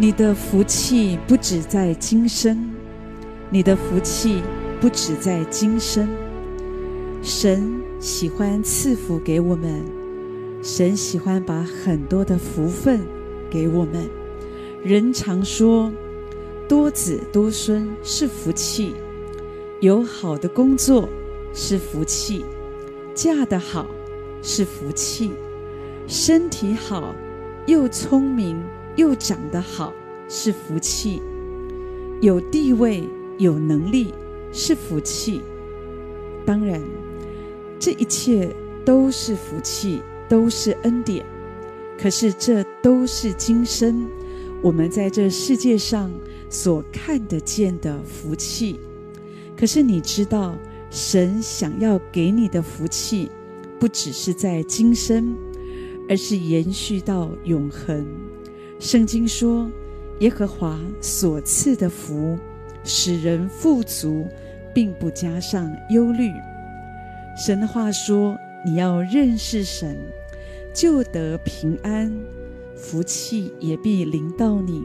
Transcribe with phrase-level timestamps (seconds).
[0.00, 2.70] 你的福气不止在今生，
[3.50, 4.44] 你的福气
[4.80, 6.08] 不止在今生。
[7.20, 9.84] 神喜欢赐福给我们，
[10.62, 13.00] 神喜欢把很多的福分
[13.50, 14.08] 给我们。
[14.84, 15.90] 人常说，
[16.68, 18.94] 多子多孙是福气，
[19.80, 21.08] 有好的工作
[21.52, 22.44] 是福气，
[23.16, 23.84] 嫁得好
[24.42, 25.32] 是福气，
[26.06, 27.12] 身体好
[27.66, 28.62] 又聪明。
[28.98, 29.94] 又长得好
[30.28, 31.22] 是福气，
[32.20, 33.04] 有地位
[33.38, 34.12] 有能力
[34.52, 35.40] 是福气。
[36.44, 36.82] 当然，
[37.78, 38.52] 这一切
[38.84, 41.24] 都是福气，都是恩典。
[41.96, 44.04] 可是这都是今生
[44.60, 46.10] 我们在这世界上
[46.50, 48.80] 所看得见的福气。
[49.56, 50.56] 可是你知道，
[50.90, 53.30] 神想要给你的福气，
[53.78, 55.36] 不只是在今生，
[56.08, 58.04] 而是延续到永恒。
[58.80, 59.68] 圣经说
[60.20, 62.38] ：“耶和华所赐的福，
[62.84, 64.24] 使人富足，
[64.72, 66.30] 并不加上忧虑。”
[67.36, 69.96] 神的话说：“你要认识神，
[70.72, 72.12] 就得平安，
[72.76, 74.84] 福气也必临到你。”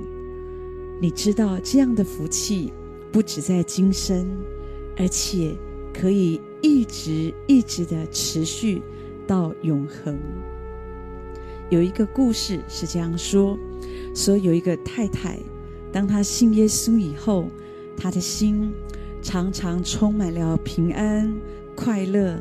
[0.99, 2.73] 你知道这样的福气
[3.11, 4.25] 不只在今生，
[4.97, 5.53] 而且
[5.93, 8.81] 可以一直一直的持续
[9.27, 10.17] 到永恒。
[11.69, 13.55] 有一个故事是这样说。
[14.13, 15.39] 说有一个太太，
[15.91, 17.47] 当她信耶稣以后，
[17.97, 18.71] 她的心
[19.21, 21.33] 常常充满了平安
[21.75, 22.37] 快乐，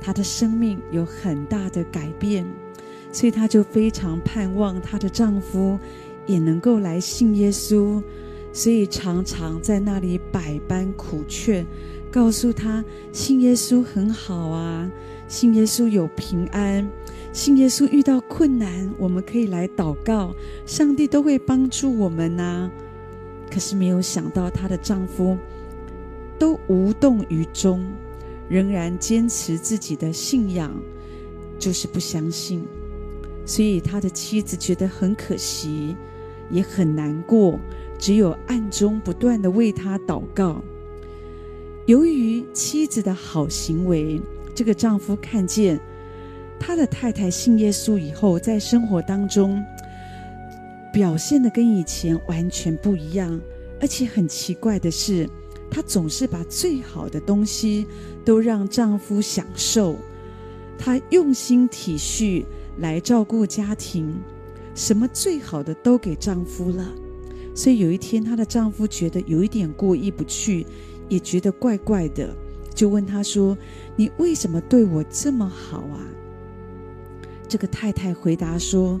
[0.00, 2.46] 她的生命有很大的改变，
[3.12, 5.78] 所以她就非常盼望她的丈夫
[6.26, 8.02] 也能够来信耶稣，
[8.52, 11.66] 所以常常在那里百般苦劝，
[12.10, 14.90] 告诉她信耶稣很好啊，
[15.34, 16.88] 信耶稣有平安。
[17.32, 20.32] 信耶稣遇到困难，我们可以来祷告，
[20.64, 22.70] 上帝都会帮助我们呐、
[23.50, 25.36] 可是没有想到，她的丈夫
[26.38, 27.84] 都无动于衷，
[28.48, 30.72] 仍然坚持自己的信仰，
[31.58, 32.64] 就是不相信。
[33.44, 35.96] 所以他的妻子觉得很可惜，
[36.48, 37.58] 也很难过，
[37.98, 40.62] 只有暗中不断地为他祷告。
[41.86, 44.20] 由于妻子的好行为，
[44.54, 45.80] 这个丈夫看见。
[46.58, 49.62] 他的太太信耶稣以后，在生活当中
[50.92, 53.38] 表现的跟以前完全不一样，
[53.80, 55.28] 而且很奇怪的是，
[55.70, 57.86] 她总是把最好的东西
[58.24, 59.96] 都让丈夫享受，
[60.78, 62.44] 她用心体恤
[62.78, 64.14] 来照顾家庭，
[64.74, 66.94] 什么最好的都给丈夫了。
[67.54, 70.64] 所以有一天，她的丈夫觉得有一点过意不去，
[71.10, 72.34] 也觉得怪怪的，
[72.74, 73.56] 就问他说
[73.94, 76.00] ：“你为什么对我这么好啊？”
[77.48, 79.00] 这个太太回答说：“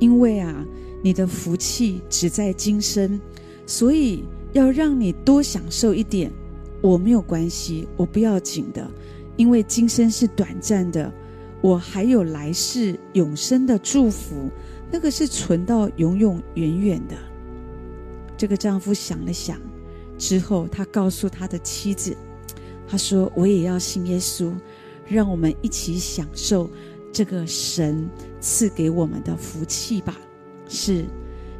[0.00, 0.66] 因为啊，
[1.02, 3.20] 你的福气只在今生，
[3.66, 6.32] 所以要让你多享受一点。
[6.80, 8.90] 我没有关系，我不要紧的，
[9.36, 11.12] 因为今生是短暂的，
[11.60, 14.50] 我还有来世永生的祝福，
[14.90, 17.14] 那个是存到永永远远的。”
[18.36, 19.60] 这个丈夫想了想
[20.18, 22.16] 之后，他告诉他的妻子
[22.92, 24.52] ：“他说我也要信耶稣，
[25.08, 26.68] 让我们一起享受。”
[27.10, 28.06] 这个神
[28.38, 30.18] 赐给我们的福气吧，
[30.68, 31.06] 是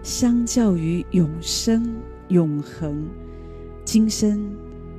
[0.03, 1.95] 相较于永生
[2.29, 3.07] 永恒，
[3.83, 4.55] 今生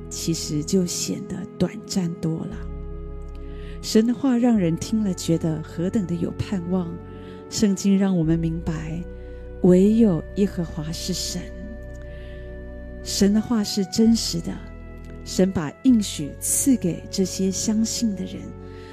[0.08, 2.56] 其实就显得短暂多了。
[3.80, 6.92] 神的话让人听了觉得何等的有盼望。
[7.48, 9.00] 圣经让我们明白，
[9.62, 11.40] 唯有耶和华是神。
[13.04, 14.52] 神的话是真实的，
[15.24, 18.42] 神把应许赐给这些相信的人。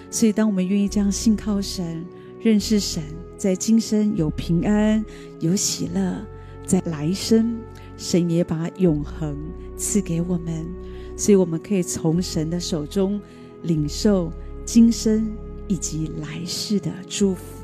[0.09, 2.05] 所以，当我们愿意这样信靠神、
[2.41, 3.01] 认识神，
[3.37, 5.03] 在今生有平安、
[5.39, 6.25] 有喜乐，
[6.65, 7.57] 在来生，
[7.97, 9.37] 神也把永恒
[9.77, 10.65] 赐给我们。
[11.15, 13.21] 所以，我们可以从神的手中
[13.63, 14.31] 领受
[14.65, 15.31] 今生
[15.67, 17.60] 以及来世的祝福。